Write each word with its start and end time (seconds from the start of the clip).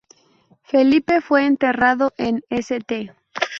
Felipe 0.63 1.21
fue 1.21 1.45
enterrado 1.45 2.11
en 2.17 2.41
St. 2.49 3.13